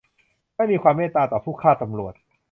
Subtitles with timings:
[0.55, 2.13] ไม่มีความเมตตาต่อผู้ฆ่าตำรวจ!